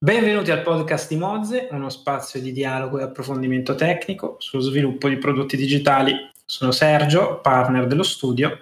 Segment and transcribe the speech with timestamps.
[0.00, 5.16] Benvenuti al podcast di Mozze, uno spazio di dialogo e approfondimento tecnico sullo sviluppo di
[5.16, 6.14] prodotti digitali.
[6.46, 8.60] Sono Sergio, partner dello studio,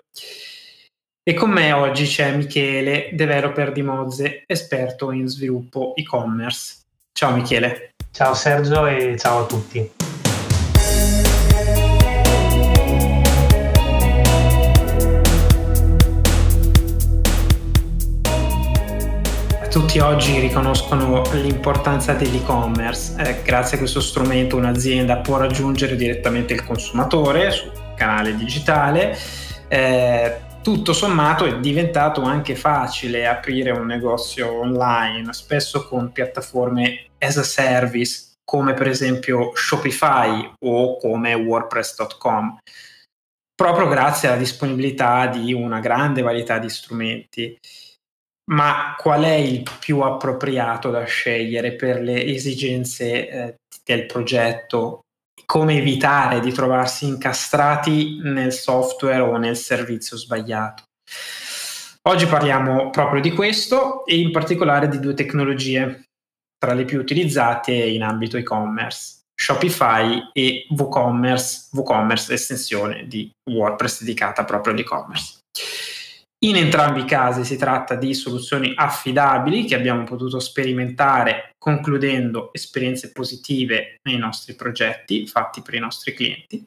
[1.23, 6.85] e con me oggi c'è Michele, developer di Mozze, esperto in sviluppo e-commerce.
[7.13, 7.91] Ciao Michele.
[8.11, 9.93] Ciao Sergio e ciao a tutti.
[19.77, 23.15] Tutti oggi riconoscono l'importanza dell'e-commerce.
[23.19, 29.15] Eh, grazie a questo strumento un'azienda può raggiungere direttamente il consumatore sul canale digitale.
[29.69, 37.37] Eh, tutto sommato è diventato anche facile aprire un negozio online, spesso con piattaforme as
[37.37, 42.61] a service come per esempio Shopify o come WordPress.com,
[43.55, 47.59] proprio grazie alla disponibilità di una grande varietà di strumenti
[48.51, 55.01] ma qual è il più appropriato da scegliere per le esigenze eh, del progetto?
[55.45, 60.85] Come evitare di trovarsi incastrati nel software o nel servizio sbagliato?
[62.09, 66.05] Oggi parliamo proprio di questo e in particolare di due tecnologie
[66.57, 74.45] tra le più utilizzate in ambito e-commerce, Shopify e WooCommerce, WooCommerce estensione di WordPress dedicata
[74.45, 75.41] proprio all'e-commerce.
[76.47, 83.11] In entrambi i casi si tratta di soluzioni affidabili che abbiamo potuto sperimentare concludendo esperienze
[83.11, 86.65] positive nei nostri progetti fatti per i nostri clienti.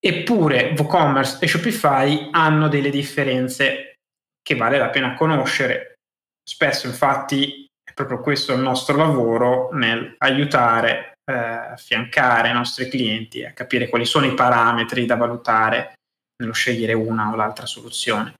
[0.00, 3.94] Eppure WooCommerce e Shopify hanno delle differenze
[4.42, 5.94] che vale la pena conoscere.
[6.42, 13.44] Spesso infatti è proprio questo il nostro lavoro nel aiutare, eh, affiancare i nostri clienti
[13.44, 15.92] a capire quali sono i parametri da valutare
[16.38, 18.34] nello scegliere una o l'altra soluzione,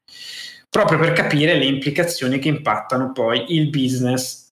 [0.68, 4.48] proprio per capire le implicazioni che impattano poi il business,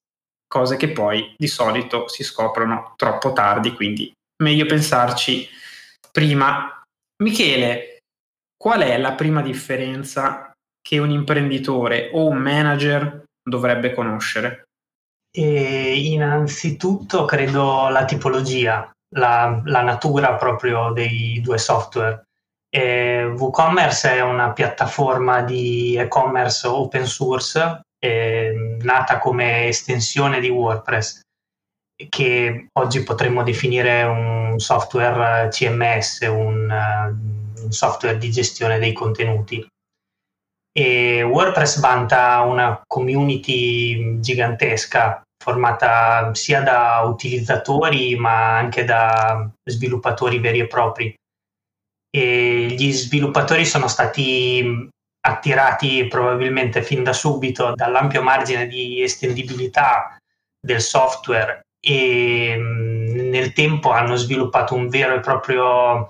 [0.47, 5.48] cose che poi di solito si scoprono troppo tardi, quindi meglio pensarci
[6.11, 6.83] prima.
[7.22, 7.98] Michele,
[8.57, 14.64] qual è la prima differenza che un imprenditore o un manager dovrebbe conoscere?
[15.30, 22.26] E innanzitutto credo la tipologia, la, la natura proprio dei due software.
[22.68, 31.20] E WooCommerce è una piattaforma di e-commerce open source eh, nata come estensione di WordPress
[32.08, 39.66] che oggi potremmo definire un software CMS, un, uh, un software di gestione dei contenuti.
[40.72, 50.60] E WordPress vanta una community gigantesca formata sia da utilizzatori ma anche da sviluppatori veri
[50.60, 51.14] e propri
[52.16, 54.88] e gli sviluppatori sono stati
[55.20, 60.16] attirati probabilmente fin da subito dall'ampio margine di estendibilità
[60.58, 66.08] del software e nel tempo hanno sviluppato un vero e proprio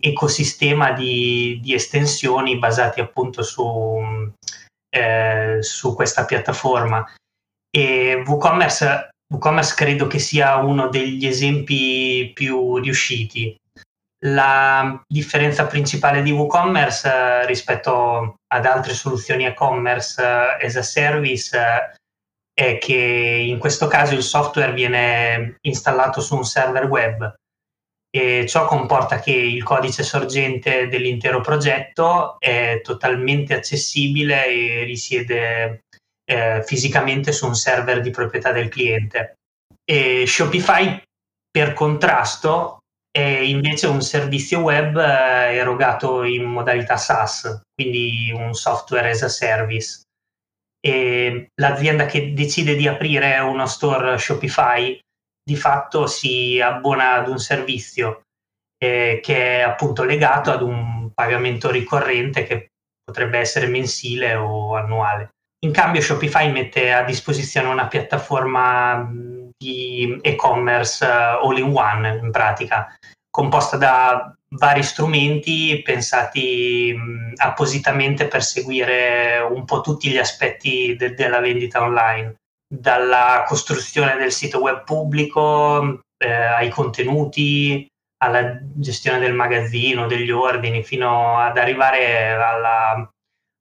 [0.00, 4.32] ecosistema di, di estensioni basati appunto su,
[4.90, 7.06] eh, su questa piattaforma.
[7.70, 13.56] E WooCommerce, WooCommerce credo che sia uno degli esempi più riusciti
[14.26, 21.56] la differenza principale di WooCommerce eh, rispetto ad altre soluzioni e-commerce eh, as a service
[21.56, 21.96] eh,
[22.54, 27.34] è che in questo caso il software viene installato su un server web
[28.14, 35.80] e ciò comporta che il codice sorgente dell'intero progetto è totalmente accessibile e risiede
[36.24, 39.34] eh, fisicamente su un server di proprietà del cliente.
[39.84, 41.02] E Shopify
[41.50, 42.83] per contrasto
[43.16, 49.28] è invece un servizio web eh, erogato in modalità SaaS, quindi un software as a
[49.28, 50.02] service.
[50.84, 54.98] E l'azienda che decide di aprire uno store Shopify
[55.48, 58.22] di fatto si abbona ad un servizio
[58.82, 62.66] eh, che è appunto legato ad un pagamento ricorrente che
[63.04, 65.28] potrebbe essere mensile o annuale.
[65.64, 69.08] In cambio Shopify mette a disposizione una piattaforma
[69.56, 72.94] di e-commerce uh, all in one in pratica,
[73.30, 76.94] composta da vari strumenti pensati
[77.36, 82.36] appositamente per seguire un po' tutti gli aspetti de- della vendita online,
[82.72, 87.86] dalla costruzione del sito web pubblico eh, ai contenuti,
[88.22, 93.08] alla gestione del magazzino, degli ordini, fino ad arrivare alla,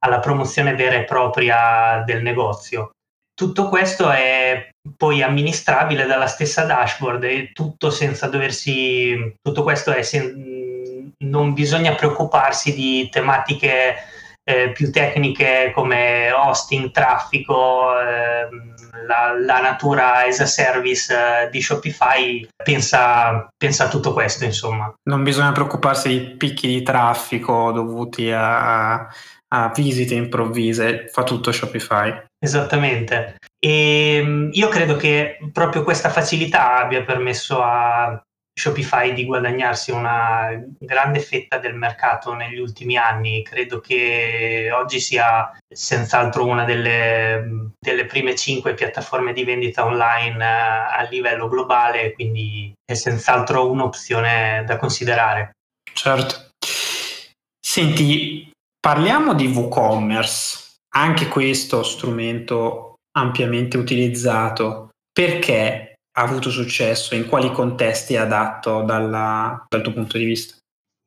[0.06, 2.92] alla promozione vera e propria del negozio.
[3.34, 10.02] Tutto questo è poi amministrabile dalla stessa dashboard e tutto senza doversi tutto questo è
[10.04, 13.96] sen- non bisogna preoccuparsi di tematiche
[14.44, 18.50] eh, più tecniche come hosting, traffico, eh,
[19.08, 24.94] la, la, natura as a service eh, di Shopify pensa, pensa, a tutto questo, insomma.
[25.04, 29.08] Non bisogna preoccuparsi di picchi di traffico dovuti a,
[29.54, 32.26] a visite improvvise, fa tutto Shopify.
[32.40, 33.36] Esattamente.
[33.60, 38.22] E ehm, io credo che proprio questa facilità abbia permesso a
[38.56, 43.44] Shopify di guadagnarsi una grande fetta del mercato negli ultimi anni.
[43.44, 51.00] Credo che oggi sia senz'altro una delle, delle prime cinque piattaforme di vendita online eh,
[51.00, 55.52] a livello globale, quindi è senz'altro un'opzione da considerare.
[55.94, 56.50] Certo.
[57.60, 58.52] Senti,
[58.84, 64.90] parliamo di WooCommerce, anche questo strumento ampiamente utilizzato.
[65.10, 67.16] Perché ha avuto successo?
[67.16, 70.58] In quali contesti è adatto dalla, dal tuo punto di vista?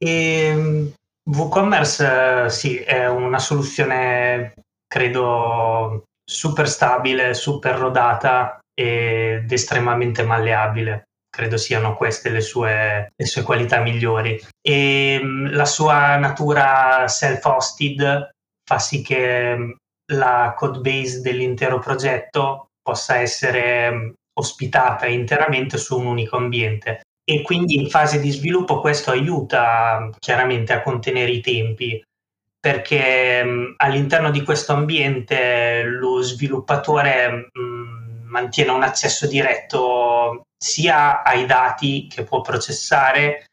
[0.02, 0.93] E, ehm,
[1.31, 4.55] WooCommerce eh, sì, è una soluzione
[4.87, 11.05] credo super stabile, super rodata ed estremamente malleabile.
[11.36, 14.40] Credo siano queste le sue, le sue qualità migliori.
[14.62, 18.30] E ehm, la sua natura self-hosted
[18.64, 19.76] fa sì che
[20.12, 27.74] la code base dell'intero progetto possa essere ospitata interamente su un unico ambiente e quindi
[27.74, 32.02] in fase di sviluppo questo aiuta chiaramente a contenere i tempi
[32.58, 38.06] perché all'interno di questo ambiente lo sviluppatore mh,
[38.36, 43.46] mantiene un accesso diretto sia ai dati che può processare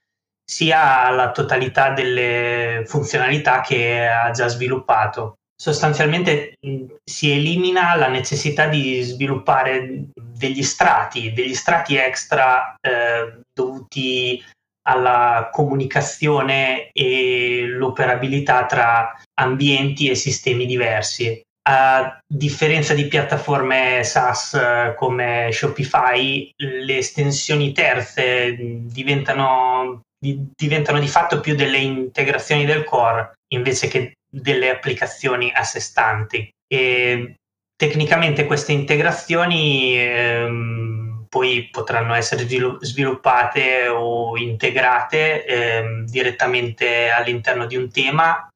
[0.45, 6.55] sia alla totalità delle funzionalità che ha già sviluppato sostanzialmente
[7.03, 14.43] si elimina la necessità di sviluppare degli strati, degli strati extra eh, dovuti
[14.85, 21.41] alla comunicazione e l'operabilità tra ambienti e sistemi diversi.
[21.65, 31.39] A differenza di piattaforme SaaS eh, come Shopify, le estensioni terze diventano, diventano di fatto
[31.39, 36.49] più delle integrazioni del core invece che delle applicazioni a sé stanti.
[36.67, 37.35] E
[37.77, 42.45] tecnicamente queste integrazioni ehm, poi potranno essere
[42.81, 48.47] sviluppate o integrate ehm, direttamente all'interno di un tema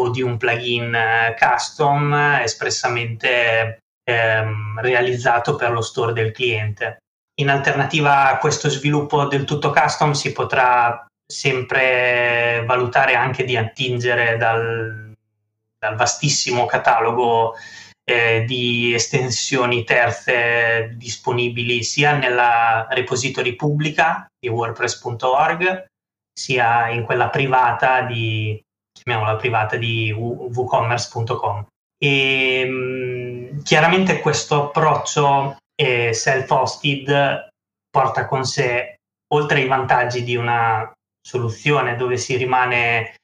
[0.00, 2.12] o di un plugin eh, custom
[2.42, 6.98] espressamente ehm, realizzato per lo store del cliente.
[7.40, 14.36] In alternativa a questo sviluppo del tutto custom si potrà sempre valutare anche di attingere
[14.36, 15.08] dal
[15.78, 17.54] dal vastissimo catalogo
[18.04, 25.86] eh, di estensioni terze disponibili sia nella repository pubblica di wordpress.org
[26.32, 28.60] sia in quella privata di
[29.02, 31.66] chiamiamola privata di wooCommerce.com
[31.98, 37.48] e mh, mm, chiaramente questo approccio eh, self-hosted
[37.90, 38.96] porta con sé
[39.32, 40.90] oltre ai vantaggi di una
[41.20, 43.16] soluzione dove si rimane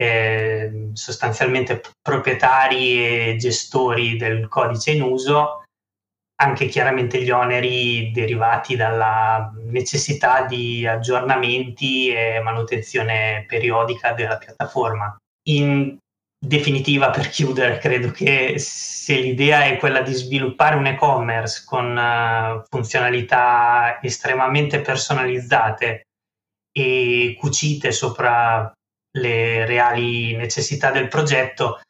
[0.00, 5.64] eh, sostanzialmente proprietari e gestori del codice in uso,
[6.40, 15.14] anche chiaramente gli oneri derivati dalla necessità di aggiornamenti e manutenzione periodica della piattaforma.
[15.48, 15.98] In
[16.42, 22.64] definitiva, per chiudere, credo che se l'idea è quella di sviluppare un e-commerce con uh,
[22.70, 26.06] funzionalità estremamente personalizzate
[26.72, 28.72] e cucite sopra
[29.18, 31.80] le reali necessità del progetto,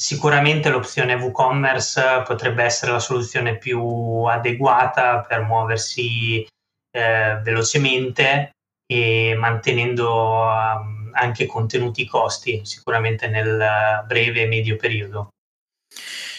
[0.00, 3.82] sicuramente l'opzione WooCommerce potrebbe essere la soluzione più
[4.24, 6.46] adeguata per muoversi
[6.90, 8.50] eh, velocemente
[8.86, 15.30] e mantenendo um, anche contenuti costi sicuramente nel breve e medio periodo.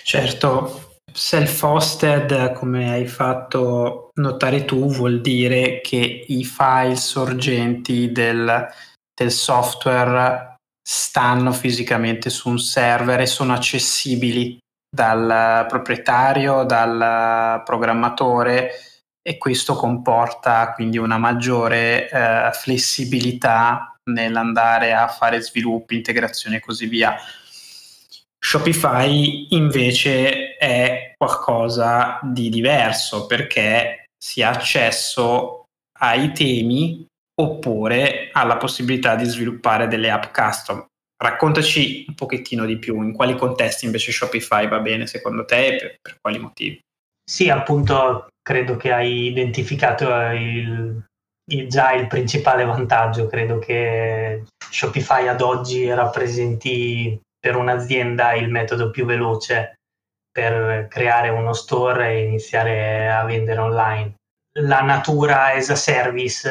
[0.03, 8.67] Certo, self-hosted, come hai fatto notare tu, vuol dire che i file sorgenti del
[9.19, 10.48] del software
[10.91, 14.57] stanno fisicamente su un server e sono accessibili
[14.89, 18.71] dal proprietario, dal programmatore
[19.21, 26.87] e questo comporta quindi una maggiore eh, flessibilità nell'andare a fare sviluppi, integrazioni e così
[26.87, 27.15] via.
[28.43, 35.65] Shopify invece è qualcosa di diverso perché si ha accesso
[35.99, 37.05] ai temi
[37.39, 40.85] oppure ha la possibilità di sviluppare delle app custom.
[41.21, 45.75] Raccontaci un pochettino di più, in quali contesti invece Shopify va bene secondo te e
[45.75, 46.79] per, per quali motivi?
[47.29, 51.03] Sì, appunto credo che hai identificato il,
[51.51, 58.89] il, già il principale vantaggio, credo che Shopify ad oggi rappresenti per un'azienda il metodo
[58.89, 59.75] più veloce
[60.31, 64.13] per creare uno store e iniziare a vendere online.
[64.61, 66.45] La natura as a service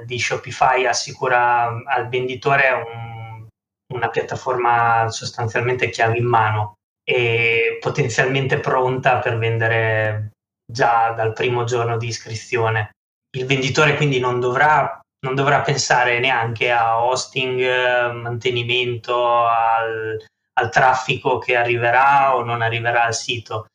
[0.00, 3.46] eh, di Shopify assicura al venditore un,
[3.94, 10.30] una piattaforma sostanzialmente chiave in mano e potenzialmente pronta per vendere
[10.64, 12.90] già dal primo giorno di iscrizione.
[13.36, 21.38] Il venditore quindi non dovrà, non dovrà pensare neanche a hosting, mantenimento, al, al, traffico
[21.38, 23.66] che arriverà o non arriverà al sito.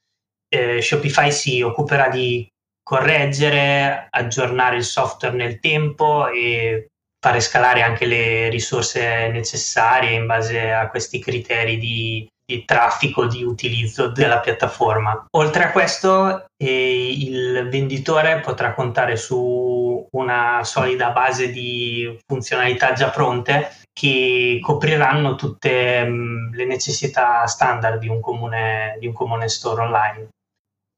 [0.50, 2.48] Eh, Shopify si occuperà di
[2.88, 6.88] correggere, aggiornare il software nel tempo e
[7.20, 13.44] fare scalare anche le risorse necessarie in base a questi criteri di di traffico di
[13.44, 15.26] utilizzo della piattaforma.
[15.32, 23.10] Oltre a questo, eh, il venditore potrà contare su una solida base di funzionalità già
[23.10, 29.50] pronte che copriranno tutte mh, mm, le necessità standard di un, comune, di un comune
[29.50, 30.30] store online.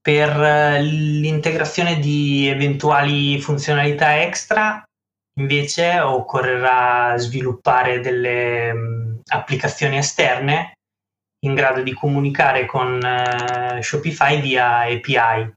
[0.01, 4.84] Per eh, l'integrazione di eventuali funzionalità extra,
[5.38, 10.74] invece, occorrerà sviluppare delle mm, applicazioni esterne
[11.46, 15.53] in grado di comunicare con uh, Shopify via API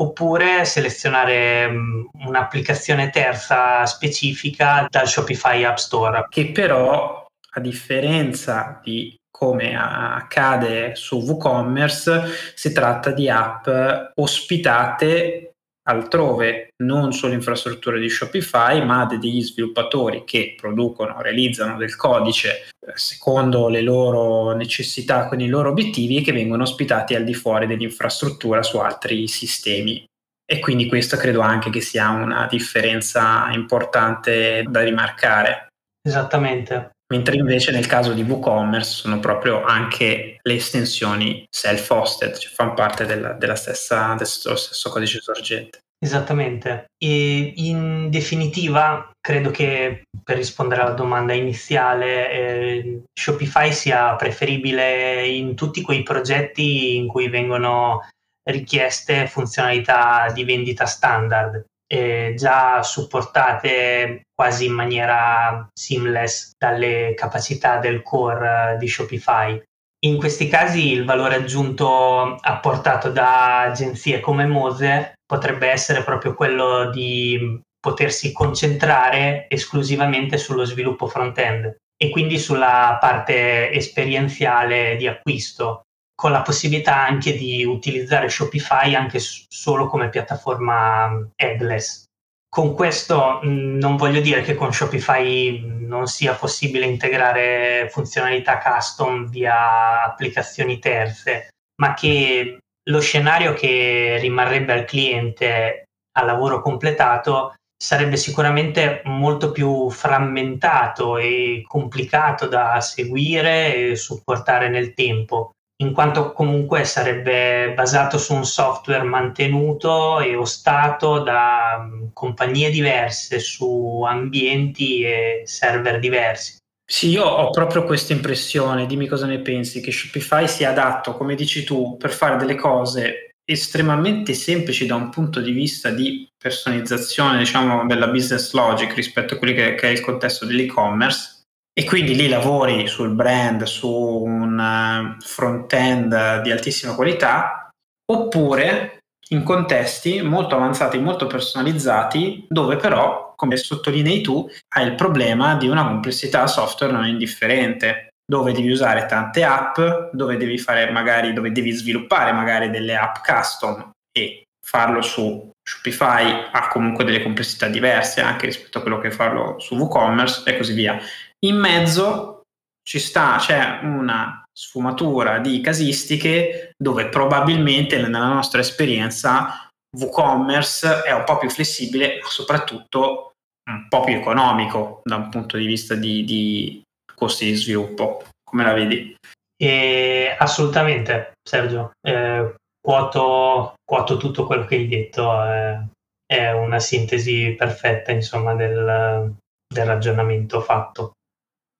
[0.00, 6.26] oppure selezionare um, un'applicazione terza specifica dal Shopify App Store.
[6.28, 13.66] Che però, a differenza di come accade su WooCommerce, si tratta di app
[14.14, 15.52] ospitate
[15.84, 23.68] altrove, non sull'infrastruttura di Shopify, ma degli sviluppatori che producono, realizzano del codice eh, secondo
[23.68, 28.62] le loro necessità, con i loro obiettivi e che vengono ospitati al di fuori dell'infrastruttura
[28.62, 30.04] su altri sistemi.
[30.44, 35.68] E quindi questo credo anche che sia una differenza importante da rimarcare.
[36.06, 42.72] Esattamente mentre invece nel caso di WooCommerce sono proprio anche le estensioni self-hosted, cioè fanno
[42.72, 45.80] parte della, della stessa, dello stesso codice sorgente.
[46.02, 46.86] Esattamente.
[46.96, 55.54] E in definitiva, credo che per rispondere alla domanda iniziale, eh, Shopify sia preferibile in
[55.54, 58.08] tutti quei progetti in cui vengono
[58.42, 68.02] richieste funzionalità di vendita standard eh, già supportate quasi in maniera seamless dalle capacità del
[68.02, 69.60] core di Shopify.
[70.06, 76.88] In questi casi il valore aggiunto apportato da agenzie come Mose potrebbe essere proprio quello
[76.90, 85.82] di potersi concentrare esclusivamente sullo sviluppo front-end e quindi sulla parte esperienziale di acquisto,
[86.22, 92.04] con la possibilità anche di utilizzare Shopify anche solo come piattaforma headless.
[92.48, 99.28] Con questo mm, non voglio dire che con Shopify non sia possibile integrare funzionalità custom
[99.30, 101.48] via applicazioni terze,
[101.80, 105.86] ma che lo scenario che rimarrebbe al cliente
[106.16, 114.94] a lavoro completato sarebbe sicuramente molto più frammentato e complicato da seguire e supportare nel
[114.94, 115.50] tempo
[115.82, 123.40] in quanto comunque sarebbe basato su un software mantenuto e ostato da mm, compagnie diverse,
[123.40, 126.56] su ambienti e server diversi.
[126.84, 131.34] Sì, io ho proprio questa impressione, dimmi cosa ne pensi, che Shopify sia adatto, come
[131.34, 137.38] dici tu, per fare delle cose estremamente semplici da un punto di vista di personalizzazione,
[137.38, 141.41] diciamo, della business logic rispetto a quelli che, che è il contesto dell'e-commerce,
[141.74, 147.70] e quindi lì lavori sul brand, su un eh, front-end di altissima qualità,
[148.10, 148.98] oppure
[149.30, 155.68] in contesti molto avanzati, molto personalizzati, dove però, come sottolinei tu, hai il problema di
[155.68, 159.78] una complessità software non indifferente, dove devi usare tante app,
[160.12, 166.68] dove devi magari, dove devi sviluppare magari delle app custom e farlo su Shopify ha
[166.68, 170.98] comunque delle complessità diverse anche rispetto a quello che farlo su WooCommerce e così via.
[171.44, 172.42] In mezzo
[172.82, 181.24] ci sta, c'è una sfumatura di casistiche dove probabilmente nella nostra esperienza WooCommerce è un
[181.24, 183.32] po' più flessibile, ma soprattutto
[183.70, 186.82] un po' più economico da un punto di vista di, di
[187.14, 188.24] costi di sviluppo.
[188.42, 189.14] Come la vedi?
[189.56, 191.92] E assolutamente, Sergio.
[192.06, 195.44] Eh, quoto, quoto, tutto quello che hai detto.
[195.44, 195.86] Eh,
[196.26, 199.34] è una sintesi perfetta, insomma, del,
[199.72, 201.12] del ragionamento fatto.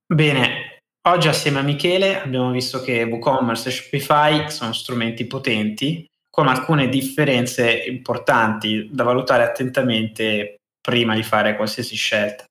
[0.06, 0.78] Bene,
[1.08, 6.88] oggi assieme a Michele abbiamo visto che WooCommerce e Shopify sono strumenti potenti con alcune
[6.88, 12.44] differenze importanti da valutare attentamente prima di fare qualsiasi scelta.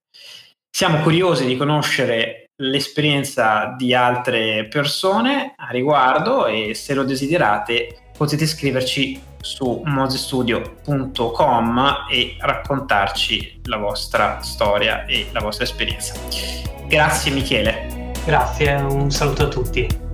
[0.70, 8.46] Siamo curiosi di conoscere l'esperienza di altre persone a riguardo e se lo desiderate potete
[8.46, 16.13] scriverci su mozestudio.com e raccontarci la vostra storia e la vostra esperienza.
[16.88, 18.12] Grazie Michele.
[18.25, 20.11] Grazie, un saluto a tutti.